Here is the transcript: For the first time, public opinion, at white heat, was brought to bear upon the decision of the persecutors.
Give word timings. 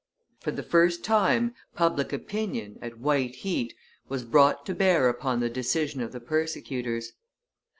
For 0.39 0.49
the 0.49 0.63
first 0.63 1.03
time, 1.03 1.53
public 1.75 2.11
opinion, 2.11 2.79
at 2.81 2.97
white 2.97 3.35
heat, 3.35 3.75
was 4.09 4.23
brought 4.23 4.65
to 4.65 4.73
bear 4.73 5.07
upon 5.09 5.41
the 5.41 5.47
decision 5.51 6.01
of 6.01 6.11
the 6.11 6.19
persecutors. 6.19 7.13